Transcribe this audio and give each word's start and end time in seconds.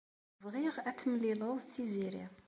Bɣiɣ 0.43 0.75
ad 0.89 0.95
temlileḍ 0.99 1.57
Tiziri. 1.73 2.25